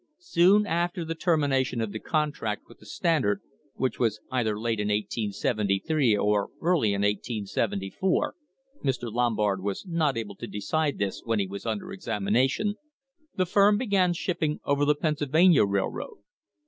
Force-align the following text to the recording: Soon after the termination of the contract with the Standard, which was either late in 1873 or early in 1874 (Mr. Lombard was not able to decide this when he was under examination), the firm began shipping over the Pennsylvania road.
Soon 0.17 0.65
after 0.65 1.05
the 1.05 1.13
termination 1.13 1.79
of 1.79 1.91
the 1.91 1.99
contract 1.99 2.63
with 2.67 2.79
the 2.79 2.87
Standard, 2.87 3.39
which 3.75 3.99
was 3.99 4.19
either 4.31 4.59
late 4.59 4.79
in 4.79 4.87
1873 4.87 6.17
or 6.17 6.49
early 6.59 6.87
in 6.95 7.03
1874 7.03 8.33
(Mr. 8.83 9.13
Lombard 9.13 9.61
was 9.61 9.85
not 9.85 10.17
able 10.17 10.33
to 10.35 10.47
decide 10.47 10.97
this 10.97 11.21
when 11.23 11.37
he 11.37 11.45
was 11.45 11.67
under 11.67 11.91
examination), 11.91 12.77
the 13.35 13.45
firm 13.45 13.77
began 13.77 14.11
shipping 14.11 14.59
over 14.65 14.85
the 14.85 14.95
Pennsylvania 14.95 15.65
road. 15.65 16.17